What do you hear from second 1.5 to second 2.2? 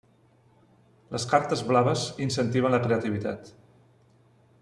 blaves